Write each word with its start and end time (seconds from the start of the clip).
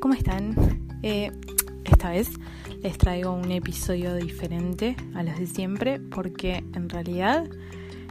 ¿Cómo 0.00 0.14
están? 0.14 0.54
Eh, 1.02 1.30
esta 1.84 2.10
vez 2.10 2.30
les 2.82 2.96
traigo 2.96 3.32
un 3.32 3.50
episodio 3.52 4.14
diferente 4.14 4.96
a 5.14 5.22
los 5.22 5.38
de 5.38 5.46
siempre 5.46 6.00
porque 6.00 6.64
en 6.74 6.88
realidad 6.88 7.44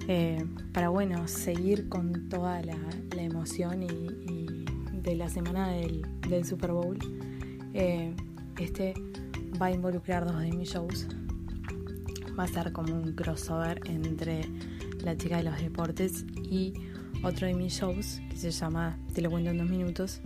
eh, 0.07 0.45
para 0.71 0.89
bueno 0.89 1.27
seguir 1.27 1.89
con 1.89 2.29
toda 2.29 2.61
la, 2.61 2.77
emoción 3.17 3.83
y, 3.83 4.65
de 4.93 5.15
la 5.15 5.29
semana 5.29 5.69
del, 5.71 6.05
Super 6.45 6.71
Bowl 6.71 6.97
eh, 7.73 8.13
este 8.59 8.93
va 9.59 9.67
a 9.67 9.71
involucrar 9.71 10.25
dos 10.25 10.39
de 10.41 10.51
mis 10.51 10.69
shows 10.69 11.07
va 12.37 12.43
a 12.43 12.47
ser 12.47 12.71
como 12.71 12.93
un 12.93 13.13
crossover 13.13 13.81
entre 13.85 14.41
la 15.03 15.17
chica 15.17 15.37
de 15.37 15.43
los 15.43 15.59
deportes 15.59 16.25
y 16.43 16.73
otro 17.23 17.47
de 17.47 17.55
mis 17.55 17.73
shows 17.73 18.21
que 18.29 18.37
se 18.37 18.51
llama 18.51 18.97
Te 19.13 19.21
lo 19.21 19.31
cuento 19.31 19.49
en 19.49 19.57
dos 19.57 19.69
minutos 19.69 20.21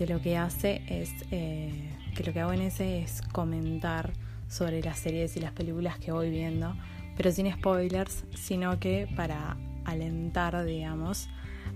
que 0.00 0.06
lo 0.06 0.18
que 0.22 0.38
hace 0.38 0.80
es, 0.88 1.12
eh, 1.30 1.90
que 2.14 2.24
lo 2.24 2.32
que 2.32 2.40
hago 2.40 2.54
en 2.54 2.62
ese 2.62 3.02
es 3.02 3.20
comentar 3.20 4.14
sobre 4.48 4.80
las 4.80 4.98
series 4.98 5.36
y 5.36 5.40
las 5.40 5.52
películas 5.52 5.98
que 5.98 6.10
voy 6.10 6.30
viendo, 6.30 6.74
pero 7.18 7.30
sin 7.30 7.52
spoilers, 7.52 8.24
sino 8.34 8.80
que 8.80 9.06
para 9.14 9.58
alentar, 9.84 10.64
digamos, 10.64 11.28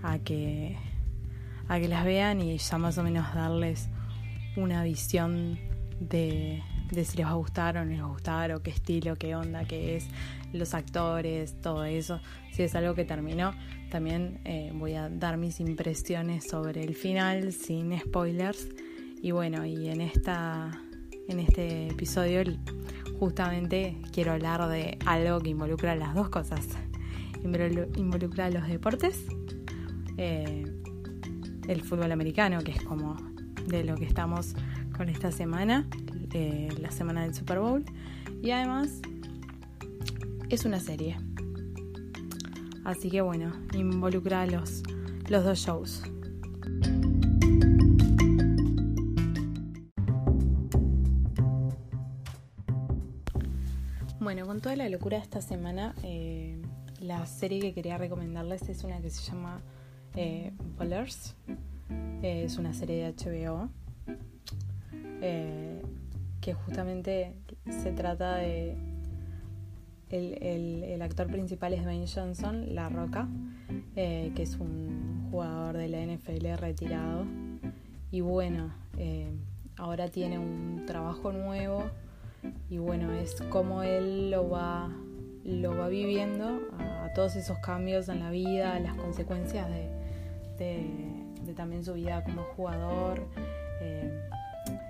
a 0.02 0.19
que, 0.20 0.75
a 1.69 1.78
que 1.78 1.86
las 1.86 2.06
vean 2.06 2.41
y 2.41 2.56
ya 2.56 2.78
más 2.78 2.97
o 2.97 3.02
menos 3.02 3.27
darles 3.34 3.91
una 4.56 4.83
visión 4.84 5.58
de, 6.00 6.62
de 6.91 7.05
si 7.05 7.17
les 7.19 7.27
va 7.27 7.31
a 7.31 7.35
gustar 7.35 7.77
o 7.77 7.85
no 7.85 7.91
les 7.91 8.01
va 8.01 8.07
a 8.07 8.09
gustar, 8.09 8.53
o 8.53 8.63
qué 8.63 8.71
estilo, 8.71 9.17
qué 9.17 9.35
onda, 9.35 9.65
qué 9.65 9.97
es, 9.97 10.07
los 10.53 10.75
actores, 10.75 11.61
todo 11.61 11.85
eso. 11.85 12.21
Si 12.53 12.63
es 12.63 12.75
algo 12.75 12.95
que 12.95 13.05
terminó, 13.05 13.55
también 13.91 14.41
eh, 14.45 14.73
voy 14.75 14.95
a 14.95 15.09
dar 15.09 15.37
mis 15.37 15.61
impresiones 15.61 16.45
sobre 16.45 16.85
el 16.85 16.95
final 16.95 17.53
sin 17.53 17.99
spoilers. 17.99 18.69
Y 19.23 19.31
bueno, 19.31 19.65
y 19.65 19.89
en 19.89 20.01
esta 20.01 20.71
en 21.29 21.41
este 21.41 21.89
episodio 21.89 22.43
justamente 23.19 23.97
quiero 24.13 24.33
hablar 24.33 24.69
de 24.69 24.98
algo 25.07 25.41
que 25.41 25.51
involucra 25.51 25.95
las 25.95 26.15
dos 26.15 26.29
cosas. 26.29 26.67
Involucra 27.43 28.51
los 28.51 28.67
deportes, 28.67 29.27
eh, 30.17 30.65
el 31.69 31.83
fútbol 31.83 32.13
americano, 32.13 32.61
que 32.61 32.73
es 32.73 32.83
como 32.83 33.17
de 33.67 33.85
lo 33.85 33.97
que 33.97 34.05
estamos 34.05 34.55
con 34.97 35.09
esta 35.09 35.31
semana, 35.31 35.87
la 36.81 36.91
semana 36.91 37.23
del 37.23 37.35
Super 37.35 37.61
Bowl. 37.61 37.85
Y 38.43 38.51
además 38.51 39.01
es 40.51 40.65
una 40.65 40.81
serie. 40.81 41.17
Así 42.85 43.11
que 43.11 43.21
bueno, 43.21 43.53
involucra 43.73 44.47
los, 44.47 44.83
los 45.29 45.45
dos 45.45 45.59
shows. 45.59 46.03
Bueno, 54.20 54.47
con 54.47 54.61
toda 54.61 54.77
la 54.77 54.89
locura 54.89 55.19
de 55.19 55.23
esta 55.23 55.41
semana, 55.41 55.95
eh, 56.03 56.61
la 57.01 57.27
serie 57.27 57.61
que 57.61 57.75
quería 57.75 57.98
recomendarles 57.98 58.69
es 58.69 58.83
una 58.85 59.01
que 59.01 59.11
se 59.11 59.23
llama 59.31 59.61
eh, 60.17 60.53
Ballers. 60.77 61.37
Eh, 62.23 62.45
es 62.45 62.57
una 62.58 62.73
serie 62.73 63.05
de 63.05 63.13
HBO 63.13 63.69
eh, 65.27 65.83
que 66.45 66.53
justamente 66.53 67.33
se 67.71 67.91
trata 67.93 68.37
de 68.37 68.77
el, 70.11 71.01
actor 71.01 71.27
principal 71.29 71.73
es 71.73 71.85
Dwayne 71.85 72.07
Johnson, 72.07 72.75
La 72.75 72.91
Roca, 72.91 73.29
eh, 73.97 74.31
que 74.37 74.43
es 74.43 74.57
un 74.57 75.29
jugador 75.31 75.79
de 75.79 75.89
la 75.89 76.03
NFL 76.05 76.59
retirado. 76.59 77.25
Y 78.11 78.21
bueno, 78.21 78.75
eh, 78.99 79.33
ahora 79.79 80.09
tiene 80.09 80.39
un 80.39 80.85
trabajo 80.87 81.33
nuevo 81.33 81.85
y 82.69 82.77
bueno, 82.77 83.11
es 83.13 83.41
como 83.49 83.83
él 83.83 84.31
lo 84.31 84.51
va, 84.51 84.93
lo 85.45 85.75
va 85.79 85.89
viviendo 85.89 86.61
a, 86.79 87.11
todos 87.15 87.37
esos 87.37 87.59
cambios 87.61 88.11
en 88.11 88.21
la 88.21 88.31
vida, 88.31 88.79
las 88.81 88.97
consecuencias 88.97 89.67
de, 90.59 91.55
también 91.57 91.85
su 91.85 91.95
vida 91.95 92.23
como 92.23 92.43
jugador, 92.55 93.23
eh, 93.81 94.29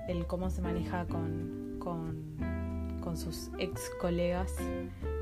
el 0.09 0.27
cómo 0.27 0.51
se 0.51 0.63
maneja 0.63 1.07
con 1.07 1.55
con 3.05 3.19
sus 3.19 3.51
ex 3.59 3.91
colegas 4.01 4.51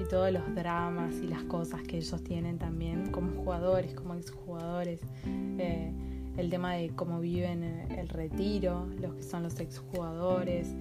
y 0.00 0.04
todos 0.04 0.32
los 0.32 0.54
dramas 0.54 1.16
y 1.16 1.26
las 1.26 1.42
cosas 1.44 1.82
que 1.82 1.98
ellos 1.98 2.22
tienen 2.22 2.56
también 2.56 3.10
como 3.10 3.32
jugadores, 3.42 3.92
como 3.94 4.14
ex 4.14 4.30
jugadores. 4.30 5.00
Eh, 5.26 5.92
el 6.36 6.48
tema 6.48 6.74
de 6.74 6.90
cómo 6.90 7.20
viven 7.20 7.64
el 7.64 8.08
retiro, 8.08 8.86
los 9.00 9.14
que 9.16 9.22
son 9.22 9.42
los 9.42 9.58
exjugadores. 9.58 10.74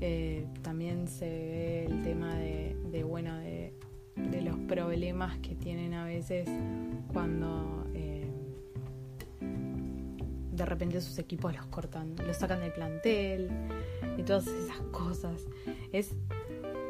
Eh, 0.00 0.46
también 0.62 1.06
se 1.06 1.26
ve 1.26 1.86
el 1.86 2.02
tema 2.02 2.34
de, 2.34 3.04
bueno, 3.04 3.36
de, 3.38 3.72
los 4.42 4.56
problemas 4.60 5.38
que 5.38 5.54
tienen 5.54 5.94
a 5.94 6.04
veces 6.04 6.48
cuando 7.12 7.86
eh, 7.87 7.87
de 10.58 10.66
repente 10.66 11.00
sus 11.00 11.18
equipos 11.18 11.54
los 11.54 11.66
cortan, 11.66 12.16
los 12.26 12.36
sacan 12.36 12.60
del 12.60 12.72
plantel 12.72 13.48
y 14.18 14.22
todas 14.22 14.46
esas 14.48 14.80
cosas. 14.90 15.46
Es 15.92 16.14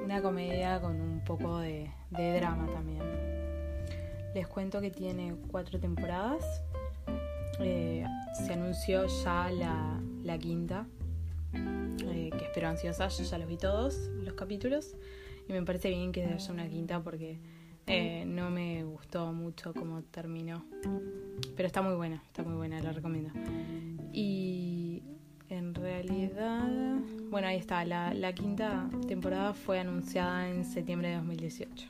una 0.03 0.23
comedia 0.23 0.81
con 0.81 1.01
un 1.01 1.23
poco 1.23 1.59
de, 1.59 1.91
drama 2.11 2.67
también. 2.73 3.03
Les 4.35 4.47
cuento 4.49 4.81
que 4.81 4.91
tiene 4.91 5.37
cuatro 5.51 5.79
temporadas. 5.79 6.63
Eh, 7.61 8.05
se 8.35 8.53
anunció 8.53 9.07
ya 9.23 9.51
la, 9.51 10.39
quinta, 10.39 10.87
eh, 11.53 12.31
que 12.31 12.45
espero 12.45 12.69
ansiosa. 12.69 13.09
Yo 13.09 13.25
ya 13.25 13.39
los 13.39 13.49
vi 13.49 13.59
todos 13.59 14.09
los 14.23 14.33
capítulos 14.33 14.97
y 15.47 15.53
me 15.53 15.63
parece 15.63 15.91
bien 15.91 16.13
que 16.13 16.25
haya 16.25 16.53
una 16.53 16.69
quinta 16.69 17.03
porque 17.03 17.39
eh, 17.89 18.25
no 18.27 18.51
me 18.51 18.85
gustó 18.85 19.33
mucho 19.33 19.73
cómo 19.73 20.03
terminó. 20.03 20.65
Pero 21.57 21.67
está 21.67 21.83
muy 21.83 21.95
buena, 21.95 22.23
está 22.27 22.43
muy 22.43 22.55
buena, 22.55 22.81
la 22.81 22.93
recomiendo. 22.93 23.31
Y 24.13 25.03
en 25.49 25.75
realidad, 25.75 26.99
bueno, 27.31 27.49
ahí 27.49 27.57
está, 27.57 27.85
la, 27.85 28.33
quinta 28.35 28.89
temporada 29.07 29.55
fue 29.55 29.81
anunciada 29.81 30.49
en 30.49 30.65
septiembre 30.65 31.09
de 31.09 31.17
2018. 31.17 31.89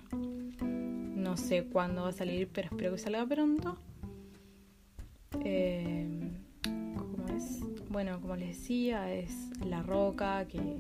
No 0.63 1.37
sé 1.37 1.65
cuándo 1.65 2.03
va 2.03 2.11
a 2.11 2.13
salir, 2.13 2.49
pero 2.53 2.69
espero 2.69 2.93
que 2.93 2.99
salga 2.99 3.27
pronto. 3.27 3.77
Eh, 5.45 6.07
¿Cómo 6.63 7.29
es? 7.37 7.61
Bueno, 7.91 8.21
como 8.21 8.37
les 8.37 8.57
decía, 8.57 9.13
es 9.13 9.51
La 9.65 9.83
Roca 9.83 10.47
que, 10.47 10.79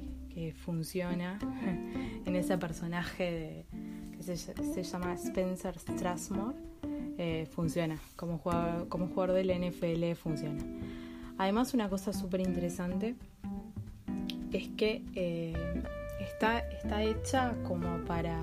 funciona 0.64 1.36
en 2.24 2.36
ese 2.36 2.56
personaje 2.58 3.66
que 3.68 3.77
se, 4.36 4.82
llama 4.82 5.14
Spencer 5.14 5.78
Strasmore. 5.78 6.56
Eh, 7.20 7.46
funciona, 7.50 7.98
como 8.16 8.38
jugador, 8.38 8.88
como 8.88 9.08
jugador 9.08 9.34
del 9.34 9.50
NFL 9.50 10.14
funciona. 10.14 10.62
Además, 11.36 11.74
una 11.74 11.88
cosa 11.88 12.12
súper 12.12 12.40
interesante 12.40 13.16
es 14.52 14.68
que 14.76 15.04
eh, 15.14 15.82
está, 16.20 16.58
está 16.58 17.02
hecha 17.02 17.54
como 17.66 18.04
para 18.04 18.40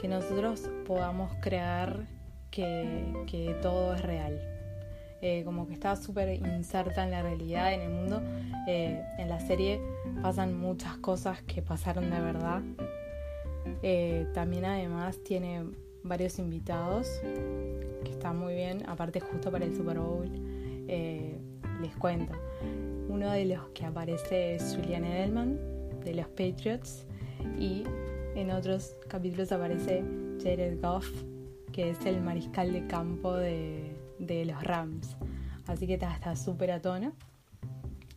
que 0.00 0.08
nosotros 0.08 0.70
podamos 0.86 1.30
creer 1.40 2.06
que, 2.50 3.56
todo 3.62 3.94
es 3.94 4.02
real. 4.02 4.40
Eh, 5.22 5.42
como 5.44 5.66
que 5.66 5.74
está 5.74 5.96
súper 5.96 6.34
inserta 6.34 7.04
en 7.04 7.10
la 7.10 7.22
realidad, 7.22 7.74
en 7.74 7.82
el 7.82 7.90
mundo. 7.90 8.22
Eh, 8.66 9.02
en 9.18 9.28
la 9.28 9.40
serie 9.40 9.80
pasan 10.22 10.58
muchas 10.58 10.96
cosas 10.96 11.42
que 11.42 11.60
pasaron 11.60 12.10
de 12.10 12.20
verdad. 12.20 12.62
También 14.32 14.64
además 14.64 15.18
tiene 15.22 15.64
varios 16.02 16.38
invitados, 16.38 17.08
que 18.04 18.10
está 18.10 18.32
muy 18.32 18.54
bien, 18.54 18.88
aparte 18.88 19.20
justo 19.20 19.50
para 19.50 19.64
el 19.64 19.74
Super 19.76 19.98
Bowl 19.98 20.30
les 21.80 21.96
cuento. 21.96 22.32
Uno 23.08 23.30
de 23.30 23.44
los 23.46 23.68
que 23.70 23.86
aparece 23.86 24.54
es 24.54 24.76
Julian 24.76 25.04
Edelman, 25.04 25.58
de 26.04 26.14
los 26.14 26.28
Patriots, 26.28 27.06
y 27.58 27.84
en 28.34 28.50
otros 28.50 28.96
capítulos 29.08 29.50
aparece 29.52 30.04
Jared 30.42 30.80
Goff, 30.80 31.10
que 31.72 31.90
es 31.90 32.04
el 32.06 32.20
mariscal 32.20 32.72
de 32.72 32.86
campo 32.86 33.34
de, 33.34 33.96
los 34.18 34.62
Rams. 34.62 35.16
Así 35.66 35.86
que 35.86 35.94
está 35.94 36.36
súper 36.36 36.70
a 36.72 36.80
tono. 36.80 37.12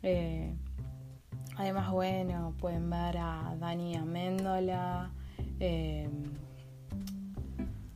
Eh, 0.02 0.54
además, 1.56 1.92
bueno, 1.92 2.54
pueden 2.60 2.90
ver 2.90 3.18
a 3.18 3.56
Dani 3.60 3.96
Améndola, 3.96 5.12
eh, 5.66 6.10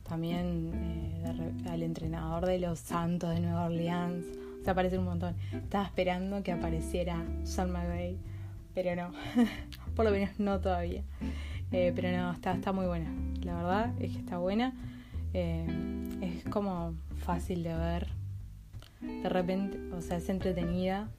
también 0.08 0.72
eh, 0.74 1.68
al 1.70 1.82
entrenador 1.82 2.46
de 2.46 2.58
los 2.58 2.78
Santos 2.78 3.34
de 3.34 3.40
Nueva 3.40 3.66
Orleans. 3.66 4.24
O 4.60 4.64
sea, 4.64 4.72
aparece 4.72 4.98
un 4.98 5.04
montón. 5.04 5.34
Estaba 5.52 5.84
esperando 5.84 6.42
que 6.42 6.52
apareciera 6.52 7.22
Sean 7.44 7.70
McVay, 7.70 8.16
pero 8.74 8.96
no. 8.96 9.12
Por 9.94 10.06
lo 10.06 10.10
menos 10.10 10.30
no 10.38 10.60
todavía. 10.60 11.02
pero 11.70 12.10
no, 12.10 12.32
está, 12.32 12.54
está 12.54 12.72
muy 12.72 12.86
buena. 12.86 13.12
La 13.42 13.56
verdad 13.56 13.92
es 14.00 14.12
que 14.12 14.18
está 14.18 14.38
buena. 14.38 14.72
es 15.34 16.44
como 16.50 16.94
fácil 17.18 17.62
de 17.64 17.74
ver. 17.74 18.08
De 19.00 19.28
repente, 19.28 19.78
o 19.94 20.00
sea, 20.00 20.16
es 20.16 20.28
entretenida 20.30 21.10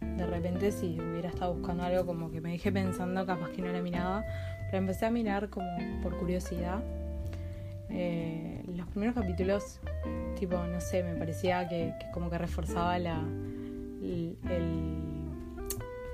de 0.00 0.26
repente 0.26 0.72
si 0.72 0.98
hubiera 1.00 1.28
estado 1.28 1.54
buscando 1.54 1.84
algo 1.84 2.06
como 2.06 2.30
que 2.30 2.40
me 2.40 2.52
dije 2.52 2.72
pensando, 2.72 3.24
capaz 3.26 3.50
que 3.50 3.62
no 3.62 3.72
la 3.72 3.80
miraba, 3.82 4.24
pero 4.70 4.78
empecé 4.78 5.04
a 5.04 5.10
mirar 5.10 5.50
como 5.50 5.66
por 6.00 6.16
curiosidad. 6.16 6.80
Eh, 7.88 8.62
los 8.76 8.86
primeros 8.86 9.16
capítulos, 9.16 9.80
tipo, 10.38 10.56
no 10.58 10.80
sé, 10.80 11.02
me 11.02 11.16
parecía 11.16 11.66
que, 11.68 11.92
como 12.12 12.30
que 12.30 12.38
reforzaba 12.38 12.96
la, 13.00 13.20
el, 14.00 14.36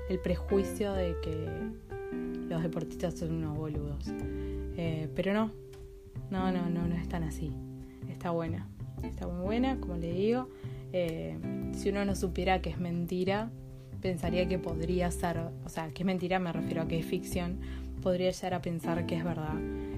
el, 0.09 0.19
prejuicio 0.19 0.93
de 0.93 1.15
que 1.21 1.47
los 2.49 2.63
deportistas 2.63 3.13
son 3.13 3.33
unos 3.33 3.55
boludos. 3.55 4.07
Eh, 4.75 5.07
pero 5.15 5.35
no, 5.35 5.51
no, 6.31 6.51
no, 6.51 6.67
no, 6.67 6.87
no 6.87 6.95
es 6.95 7.07
tan 7.07 7.23
así. 7.23 7.53
Está 8.09 8.31
buena, 8.31 8.67
está 9.03 9.27
muy 9.27 9.45
buena, 9.45 9.79
como 9.79 9.97
le 9.97 10.11
digo. 10.13 10.49
Eh, 10.93 11.37
si 11.73 11.89
uno 11.89 12.05
no 12.05 12.15
supiera 12.15 12.59
que 12.59 12.71
es 12.71 12.79
mentira, 12.79 13.51
pensaría 14.01 14.47
que 14.47 14.57
podría 14.57 15.11
ser, 15.11 15.37
o 15.63 15.69
sea, 15.69 15.89
que 15.89 16.01
es 16.01 16.07
mentira, 16.07 16.39
me 16.39 16.51
refiero 16.51 16.81
a 16.81 16.87
que 16.87 16.97
es 16.97 17.05
ficción, 17.05 17.59
podría 18.01 18.31
llegar 18.31 18.53
a 18.53 18.61
pensar 18.61 19.05
que 19.05 19.15
es 19.15 19.23
verdad 19.23 19.55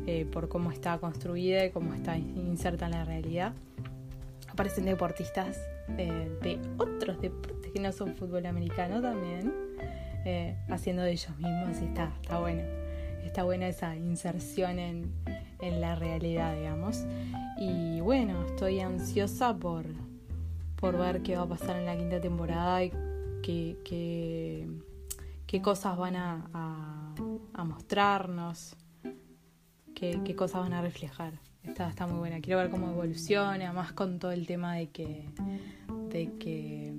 eh, 0.07 0.25
por 0.31 0.49
cómo 0.49 0.71
está 0.71 0.97
construida 0.97 1.65
y 1.65 1.71
cómo 1.71 1.93
está 1.93 2.17
inserta 2.17 2.85
en 2.85 2.91
la 2.91 3.05
realidad. 3.05 3.53
Aparecen 4.47 4.85
deportistas 4.85 5.57
eh, 5.97 6.29
de 6.41 6.59
otros 6.77 7.21
deportes 7.21 7.71
que 7.71 7.79
no 7.79 7.91
son 7.91 8.15
fútbol 8.15 8.45
americano 8.45 9.01
también, 9.01 9.53
eh, 10.25 10.57
haciendo 10.69 11.03
de 11.03 11.11
ellos 11.11 11.37
mismos 11.37 11.81
y 11.81 11.85
está, 11.85 12.11
está 12.21 12.39
bueno. 12.39 12.63
Está 13.23 13.43
buena 13.43 13.67
esa 13.67 13.95
inserción 13.95 14.79
en, 14.79 15.11
en 15.61 15.81
la 15.81 15.95
realidad, 15.95 16.55
digamos. 16.55 17.05
Y 17.59 17.99
bueno, 17.99 18.45
estoy 18.45 18.79
ansiosa 18.79 19.55
por, 19.55 19.85
por 20.77 20.97
ver 20.97 21.21
qué 21.21 21.35
va 21.35 21.43
a 21.43 21.47
pasar 21.47 21.75
en 21.75 21.85
la 21.85 21.97
quinta 21.97 22.19
temporada 22.21 22.83
y 22.83 22.91
qué, 23.41 23.77
qué, 25.45 25.61
cosas 25.61 25.97
van 25.97 26.15
a, 26.15 27.13
mostrarnos, 27.63 28.75
qué, 29.95 30.19
qué, 30.23 30.35
cosas 30.35 30.61
van 30.61 30.73
a 30.73 30.81
reflejar. 30.81 31.33
Está, 31.63 31.89
está 31.89 32.07
muy 32.07 32.19
buena. 32.19 32.39
Quiero 32.39 32.59
ver 32.59 32.69
cómo 32.69 32.89
evoluciona, 32.89 33.73
más 33.73 33.91
con 33.93 34.19
todo 34.19 34.31
el 34.31 34.47
tema 34.47 34.75
de 34.75 34.89
que, 34.89 35.25
de 36.09 36.31
que 36.37 36.93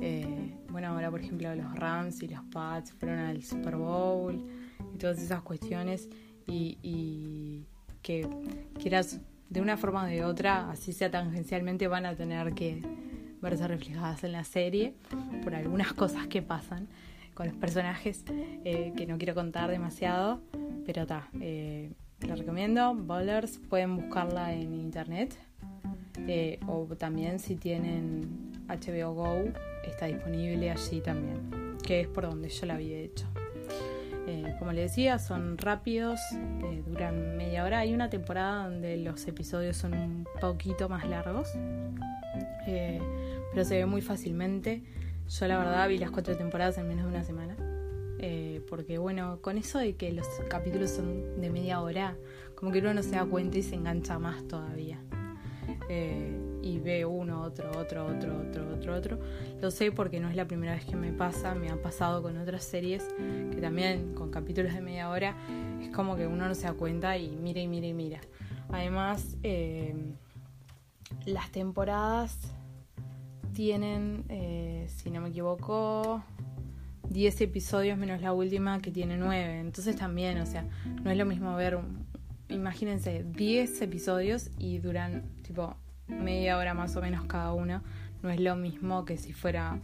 eh, 0.00 0.56
bueno, 0.70 0.88
ahora 0.88 1.10
por 1.10 1.20
ejemplo 1.20 1.54
los 1.54 1.74
Rams 1.74 2.22
y 2.22 2.28
los 2.28 2.42
Pats 2.44 2.92
fueron 2.92 3.18
al 3.18 3.42
Super 3.42 3.76
Bowl 3.76 4.46
y 4.94 4.98
todas 4.98 5.18
esas 5.18 5.42
cuestiones 5.42 6.08
y, 6.46 6.78
y 6.82 7.66
que 8.02 8.28
quieras 8.78 9.20
de 9.50 9.60
una 9.60 9.76
forma 9.76 10.04
o 10.04 10.06
de 10.06 10.24
otra, 10.24 10.70
así 10.70 10.92
sea 10.92 11.10
tangencialmente, 11.10 11.86
van 11.88 12.06
a 12.06 12.14
tener 12.14 12.54
que 12.54 12.82
verse 13.42 13.66
reflejadas 13.66 14.24
en 14.24 14.32
la 14.32 14.44
serie 14.44 14.94
por 15.42 15.54
algunas 15.54 15.92
cosas 15.92 16.28
que 16.28 16.40
pasan 16.40 16.88
con 17.40 17.46
los 17.46 17.56
personajes 17.56 18.22
eh, 18.66 18.92
que 18.94 19.06
no 19.06 19.16
quiero 19.16 19.34
contar 19.34 19.70
demasiado, 19.70 20.42
pero 20.84 21.02
está, 21.02 21.30
eh, 21.40 21.90
recomiendo. 22.18 22.94
Bowlers, 22.94 23.58
pueden 23.70 23.96
buscarla 23.96 24.52
en 24.52 24.74
internet 24.74 25.34
eh, 26.28 26.60
o 26.66 26.84
también 26.98 27.38
si 27.38 27.56
tienen 27.56 28.52
HBO 28.68 29.14
Go, 29.14 29.36
está 29.84 30.04
disponible 30.04 30.70
allí 30.70 31.00
también, 31.00 31.78
que 31.82 32.00
es 32.00 32.08
por 32.08 32.24
donde 32.24 32.50
yo 32.50 32.66
la 32.66 32.74
había 32.74 32.98
hecho. 32.98 33.26
como 34.58 34.72
les 34.72 34.90
decía, 34.90 35.18
son 35.18 35.56
rápidos, 35.56 36.20
duran 36.86 37.38
media 37.38 37.64
hora. 37.64 37.78
Hay 37.78 37.94
una 37.94 38.10
temporada 38.10 38.68
donde 38.68 38.98
los 38.98 39.26
episodios 39.26 39.78
son 39.78 39.94
un 39.94 40.26
poquito 40.42 40.90
más 40.90 41.08
largos 41.08 41.48
pero 43.52 43.64
se 43.64 43.76
ve 43.76 43.86
muy 43.86 44.00
fácilmente. 44.00 44.82
Yo 45.30 45.46
la 45.46 45.58
verdad 45.58 45.88
vi 45.88 45.98
las 45.98 46.10
cuatro 46.10 46.36
temporadas 46.36 46.76
en 46.78 46.88
menos 46.88 47.04
de 47.04 47.10
una 47.10 47.24
semana. 47.24 47.56
Eh, 48.18 48.62
porque 48.68 48.98
bueno, 48.98 49.38
con 49.40 49.58
eso 49.58 49.78
de 49.78 49.94
que 49.94 50.12
los 50.12 50.26
capítulos 50.48 50.90
son 50.90 51.40
de 51.40 51.50
media 51.50 51.80
hora, 51.80 52.16
como 52.56 52.72
que 52.72 52.80
uno 52.80 52.92
no 52.92 53.02
se 53.02 53.12
da 53.12 53.24
cuenta 53.24 53.56
y 53.56 53.62
se 53.62 53.76
engancha 53.76 54.18
más 54.18 54.46
todavía. 54.48 54.98
Eh, 55.88 56.36
y 56.62 56.80
ve 56.80 57.04
uno, 57.04 57.42
otro, 57.42 57.70
otro, 57.78 58.06
otro, 58.06 58.40
otro, 58.40 58.74
otro, 58.74 58.94
otro. 58.96 59.18
Lo 59.60 59.70
sé 59.70 59.92
porque 59.92 60.18
no 60.18 60.28
es 60.28 60.34
la 60.34 60.46
primera 60.46 60.74
vez 60.74 60.84
que 60.84 60.96
me 60.96 61.12
pasa, 61.12 61.54
me 61.54 61.70
ha 61.70 61.80
pasado 61.80 62.22
con 62.22 62.36
otras 62.36 62.64
series 62.64 63.04
que 63.52 63.60
también 63.60 64.14
con 64.14 64.30
capítulos 64.30 64.74
de 64.74 64.80
media 64.80 65.10
hora 65.10 65.36
es 65.80 65.90
como 65.90 66.16
que 66.16 66.26
uno 66.26 66.48
no 66.48 66.54
se 66.56 66.64
da 66.64 66.72
cuenta 66.72 67.16
y 67.16 67.36
mira 67.36 67.60
y 67.60 67.68
mira 67.68 67.86
y 67.86 67.94
mira. 67.94 68.20
Además, 68.68 69.36
eh, 69.44 69.94
las 71.24 71.50
temporadas 71.50 72.36
tienen, 73.60 74.24
eh, 74.30 74.86
si 74.88 75.10
no 75.10 75.20
me 75.20 75.28
equivoco, 75.28 76.24
10 77.10 77.42
episodios 77.42 77.98
menos 77.98 78.22
la 78.22 78.32
última 78.32 78.80
que 78.80 78.90
tiene 78.90 79.18
9. 79.18 79.60
Entonces 79.60 79.96
también, 79.96 80.38
o 80.38 80.46
sea, 80.46 80.64
no 81.04 81.10
es 81.10 81.18
lo 81.18 81.26
mismo 81.26 81.54
ver, 81.56 81.78
imagínense, 82.48 83.22
10 83.22 83.82
episodios 83.82 84.48
y 84.58 84.78
duran 84.78 85.24
tipo 85.42 85.76
media 86.08 86.56
hora 86.56 86.72
más 86.72 86.96
o 86.96 87.02
menos 87.02 87.26
cada 87.26 87.52
uno. 87.52 87.82
No 88.22 88.30
es 88.30 88.40
lo 88.40 88.56
mismo 88.56 89.04
que 89.04 89.18
si 89.18 89.34
fuera 89.34 89.78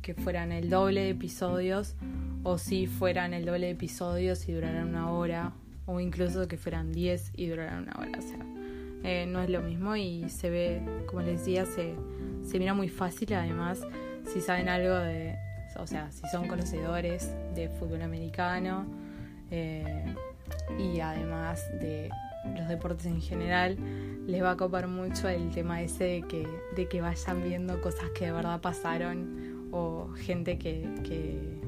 que 0.00 0.14
fueran 0.14 0.50
el 0.50 0.70
doble 0.70 1.02
de 1.02 1.10
episodios 1.10 1.96
o 2.44 2.56
si 2.56 2.86
fueran 2.86 3.34
el 3.34 3.44
doble 3.44 3.66
de 3.66 3.72
episodios 3.72 4.48
y 4.48 4.52
duraran 4.52 4.88
una 4.88 5.10
hora 5.10 5.52
o 5.84 6.00
incluso 6.00 6.48
que 6.48 6.56
fueran 6.56 6.92
10 6.92 7.32
y 7.36 7.48
duraran 7.48 7.82
una 7.82 7.92
hora. 7.98 8.18
O 8.18 8.22
sea, 8.22 8.38
eh, 9.04 9.26
no 9.26 9.42
es 9.42 9.50
lo 9.50 9.60
mismo 9.60 9.96
y 9.96 10.30
se 10.30 10.48
ve, 10.48 10.80
como 11.06 11.20
les 11.20 11.40
decía, 11.40 11.66
se 11.66 11.94
se 12.46 12.58
mira 12.58 12.74
muy 12.74 12.88
fácil, 12.88 13.34
además, 13.34 13.80
si 14.32 14.40
saben 14.40 14.68
algo 14.68 14.94
de, 14.94 15.36
o 15.78 15.86
sea, 15.86 16.10
si 16.10 16.26
son 16.28 16.48
conocedores 16.48 17.34
de 17.54 17.68
fútbol 17.68 18.02
americano 18.02 18.86
eh, 19.50 20.14
y 20.78 21.00
además 21.00 21.62
de 21.80 22.10
los 22.56 22.68
deportes 22.68 23.06
en 23.06 23.20
general, 23.20 23.76
les 24.26 24.42
va 24.42 24.52
a 24.52 24.56
copar 24.56 24.88
mucho 24.88 25.28
el 25.28 25.50
tema 25.50 25.82
ese 25.82 26.04
de 26.04 26.22
que, 26.22 26.48
de 26.74 26.88
que 26.88 27.00
vayan 27.00 27.42
viendo 27.42 27.80
cosas 27.80 28.10
que 28.10 28.26
de 28.26 28.32
verdad 28.32 28.60
pasaron 28.60 29.68
o 29.72 30.08
gente 30.16 30.58
que, 30.58 30.88
que, 31.04 31.60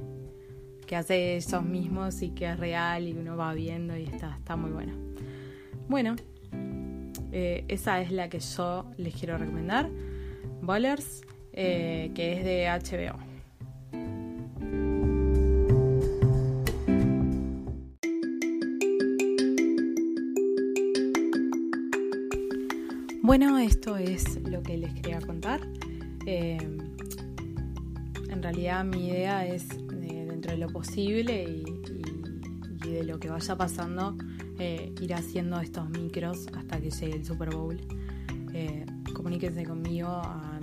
que 0.87 0.97
hace 0.97 1.37
esos 1.37 1.65
mismos 1.65 2.23
y 2.23 2.31
que 2.31 2.51
es 2.51 2.59
real 2.59 3.07
y 3.07 3.13
uno 3.13 3.37
va 3.37 3.53
viendo 3.55 3.97
y 3.97 4.05
está, 4.05 4.37
está 4.39 4.57
muy 4.57 4.71
bueno. 4.71 4.95
Bueno, 5.89 6.17
eh, 7.33 7.65
esa 7.69 8.01
es 8.01 8.11
la 8.11 8.29
que 8.29 8.41
yo 8.41 8.87
les 8.97 9.15
quiero 9.15 9.39
recomendar. 9.39 9.89
Eh, 10.71 12.11
que 12.15 12.35
es 12.35 12.45
de 12.45 12.67
HBO. 12.69 13.19
Bueno, 23.23 23.59
esto 23.59 23.97
es 23.97 24.39
lo 24.43 24.63
que 24.63 24.77
les 24.77 24.93
quería 24.93 25.23
contar. 25.23 25.63
Eh, 26.27 26.59
en 28.29 28.43
realidad 28.43 28.85
mi 28.85 29.09
idea 29.09 29.47
es, 29.47 29.69
dentro 29.89 30.53
de 30.53 30.59
lo 30.59 30.69
posible 30.69 31.45
y, 31.45 31.65
de 32.91 33.05
lo 33.05 33.19
que 33.19 33.31
vaya 33.31 33.57
pasando, 33.57 34.19
eh, 34.59 34.93
ir 35.01 35.15
haciendo 35.15 35.61
estos 35.61 35.89
micros 35.89 36.47
hasta 36.55 36.79
que 36.79 36.91
llegue 36.91 37.17
el 37.17 37.25
Super 37.25 37.55
Bowl. 37.55 37.81
Comuníquense 39.15 39.65
conmigo 39.65 40.09
a 40.09 40.59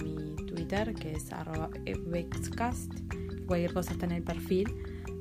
que 0.99 1.13
es 1.13 1.31
arroba 1.31 1.69
Cualquier 3.45 3.73
cosa 3.73 3.93
está 3.93 4.05
en 4.05 4.11
el 4.11 4.23
perfil. 4.23 4.73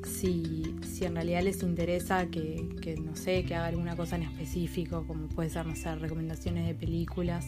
Si, 0.05 0.75
si 0.83 1.05
en 1.05 1.15
realidad 1.15 1.43
les 1.43 1.63
interesa 1.63 2.27
que, 2.27 2.69
que, 2.81 2.97
no 2.97 3.17
sé, 3.17 3.45
que 3.45 3.55
haga 3.55 3.67
alguna 3.67 3.97
cosa 3.97 4.17
en 4.17 4.23
específico, 4.23 5.07
como 5.07 5.29
puede 5.29 5.51
ser, 5.51 5.67
no 5.67 5.77
sé, 5.77 5.95
recomendaciones 5.97 6.67
de 6.67 6.75
películas, 6.75 7.47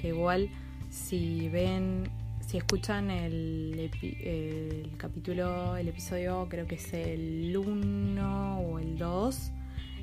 que 0.00 0.08
igual 0.08 0.50
si 0.90 1.48
ven, 1.48 2.04
si 2.46 2.58
escuchan 2.58 3.10
el, 3.10 3.90
el 4.02 4.90
capítulo, 4.96 5.76
el 5.76 5.88
episodio, 5.88 6.46
creo 6.48 6.66
que 6.66 6.76
es 6.76 6.92
el 6.92 7.54
1 7.56 8.58
o 8.58 8.78
el 8.78 8.98
2, 8.98 9.52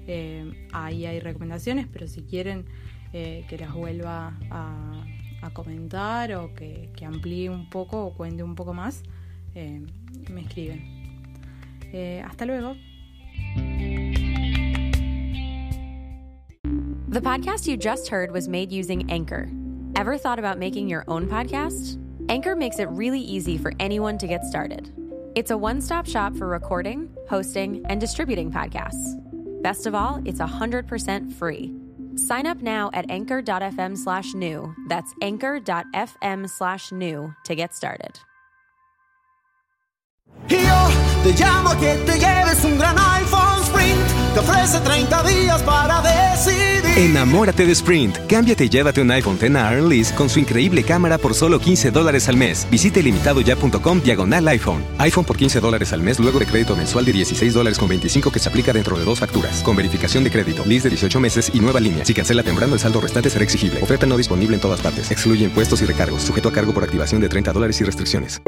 eh, 0.07 0.67
ahí 0.71 1.05
hay 1.05 1.19
recomendaciones, 1.19 1.87
pero 1.91 2.07
si 2.07 2.21
quieren 2.23 2.65
eh, 3.13 3.45
que 3.49 3.57
las 3.57 3.73
vuelva 3.73 4.37
a, 4.49 5.05
comentar 5.49 6.31
o 6.33 6.53
que, 6.53 6.91
amplíe 7.03 7.49
un 7.49 7.69
poco 7.69 8.05
o 8.05 8.13
cuente 8.13 8.43
un 8.43 8.55
poco 8.55 8.73
más, 8.73 9.03
eh, 9.55 9.81
me 10.29 10.41
escriben. 10.41 10.81
Eh, 11.91 12.23
hasta 12.25 12.45
luego. 12.45 12.75
The 17.09 17.19
podcast 17.19 17.67
you 17.67 17.75
just 17.75 18.07
heard 18.07 18.31
was 18.31 18.47
made 18.47 18.71
using 18.71 19.11
Anchor. 19.11 19.49
Ever 19.97 20.17
thought 20.17 20.39
about 20.39 20.57
making 20.57 20.87
your 20.87 21.03
own 21.09 21.27
podcast? 21.27 21.97
Anchor 22.29 22.55
makes 22.55 22.79
it 22.79 22.87
really 22.89 23.19
easy 23.19 23.57
for 23.57 23.73
anyone 23.79 24.17
to 24.17 24.27
get 24.27 24.45
started. 24.45 24.89
It's 25.35 25.51
a 25.51 25.57
one 25.57 25.81
stop 25.81 26.07
shop 26.07 26.35
for 26.37 26.47
recording, 26.47 27.09
hosting, 27.29 27.85
and 27.89 27.99
distributing 27.99 28.51
podcasts. 28.51 29.17
Best 29.61 29.85
of 29.85 29.93
all, 29.93 30.21
it's 30.23 30.39
100% 30.39 31.33
free. 31.33 31.80
Sign 32.15 32.45
up 32.45 32.61
now 32.61 32.89
at 32.93 33.09
anchor.fm 33.09 33.97
slash 33.97 34.33
new. 34.33 34.73
That's 34.89 35.13
anchor.fm 35.21 36.49
slash 36.49 36.91
new 36.91 37.33
to 37.45 37.55
get 37.55 37.73
started. 37.73 38.19
Yo 40.49 40.89
te 41.23 41.33
llamo 41.33 41.79
que 41.79 41.95
te 42.05 42.19
lleves 42.19 42.63
un 42.65 42.77
gran 42.77 42.97
iPhone. 42.97 43.51
Te 44.33 44.39
ofrece 44.39 44.79
30 44.79 45.23
días 45.23 45.61
para 45.63 46.01
decidir. 46.01 46.71
Enamórate 46.97 47.65
de 47.65 47.71
Sprint. 47.73 48.17
Cámbiate 48.27 48.65
y 48.65 48.69
llévate 48.69 49.01
un 49.01 49.11
iPhone 49.11 49.37
X 49.41 49.49
Lease 49.83 50.15
con 50.15 50.29
su 50.29 50.39
increíble 50.39 50.83
cámara 50.83 51.17
por 51.17 51.33
solo 51.33 51.59
15 51.59 51.91
dólares 51.91 52.29
al 52.29 52.37
mes. 52.37 52.67
Visite 52.71 53.03
limitadoya.com 53.03 54.01
diagonal 54.01 54.47
iPhone. 54.47 54.83
iPhone 54.99 55.25
por 55.25 55.35
15 55.35 55.59
dólares 55.59 55.91
al 55.93 56.01
mes 56.01 56.19
luego 56.19 56.39
de 56.39 56.45
crédito 56.45 56.75
mensual 56.75 57.03
de 57.03 57.11
16 57.11 57.53
dólares 57.53 57.77
con 57.77 57.89
25 57.89 58.31
que 58.31 58.39
se 58.39 58.47
aplica 58.47 58.71
dentro 58.71 58.97
de 58.97 59.03
dos 59.03 59.19
facturas. 59.19 59.61
Con 59.63 59.75
verificación 59.75 60.23
de 60.23 60.31
crédito, 60.31 60.63
lease 60.65 60.83
de 60.83 60.91
18 60.91 61.19
meses 61.19 61.51
y 61.53 61.59
nueva 61.59 61.79
línea. 61.79 62.05
Si 62.05 62.13
cancela 62.13 62.43
temprano, 62.43 62.75
el 62.75 62.79
saldo 62.79 63.01
restante 63.01 63.29
será 63.29 63.43
exigible. 63.43 63.81
Oferta 63.81 64.05
no 64.05 64.15
disponible 64.15 64.55
en 64.55 64.61
todas 64.61 64.79
partes. 64.79 65.11
Excluye 65.11 65.43
impuestos 65.43 65.81
y 65.81 65.85
recargos. 65.85 66.21
Sujeto 66.21 66.49
a 66.49 66.53
cargo 66.53 66.73
por 66.73 66.83
activación 66.83 67.19
de 67.19 67.29
30 67.29 67.51
dólares 67.51 67.81
y 67.81 67.83
restricciones. 67.83 68.41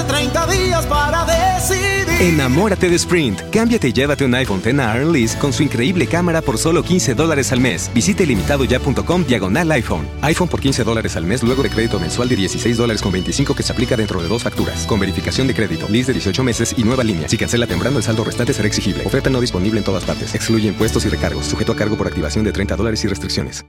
Te 0.00 0.06
ofrece 0.06 0.30
30 0.30 0.46
días 0.46 0.86
para 0.86 1.24
decidir. 1.24 2.08
Enamórate 2.20 2.88
de 2.88 2.96
Sprint. 2.96 3.40
Cámbiate 3.50 3.88
y 3.88 3.92
llévate 3.92 4.24
un 4.24 4.34
iPhone 4.34 4.60
X 4.60 4.78
a 4.78 4.96
Lease 4.96 5.38
con 5.38 5.52
su 5.52 5.62
increíble 5.62 6.06
cámara 6.06 6.40
por 6.42 6.58
solo 6.58 6.82
15 6.82 7.14
dólares 7.14 7.52
al 7.52 7.60
mes. 7.60 7.90
Visite 7.94 8.24
limitadoya.com 8.26 9.24
diagonal 9.24 9.70
iPhone. 9.72 10.06
iPhone 10.22 10.48
por 10.48 10.60
15 10.60 10.84
dólares 10.84 11.16
al 11.16 11.24
mes 11.24 11.42
luego 11.42 11.62
de 11.62 11.70
crédito 11.70 11.98
mensual 11.98 12.28
de 12.28 12.36
16 12.36 12.76
dólares 12.76 13.02
con 13.02 13.12
25 13.12 13.54
que 13.54 13.62
se 13.62 13.72
aplica 13.72 13.96
dentro 13.96 14.22
de 14.22 14.28
dos 14.28 14.42
facturas. 14.42 14.86
Con 14.86 15.00
verificación 15.00 15.46
de 15.46 15.54
crédito, 15.54 15.86
lease 15.88 16.08
de 16.08 16.14
18 16.14 16.42
meses 16.44 16.74
y 16.76 16.84
nueva 16.84 17.04
línea. 17.04 17.28
Si 17.28 17.36
cancela 17.36 17.66
temprano, 17.66 17.98
el 17.98 18.02
saldo 18.02 18.24
restante 18.24 18.54
será 18.54 18.68
exigible. 18.68 19.04
Oferta 19.06 19.28
no 19.28 19.40
disponible 19.40 19.78
en 19.78 19.84
todas 19.84 20.04
partes. 20.04 20.34
Excluye 20.34 20.68
impuestos 20.68 21.04
y 21.04 21.08
recargos. 21.08 21.46
Sujeto 21.46 21.72
a 21.72 21.76
cargo 21.76 21.96
por 21.96 22.06
activación 22.06 22.44
de 22.44 22.52
30 22.52 22.76
dólares 22.76 23.04
y 23.04 23.08
restricciones. 23.08 23.64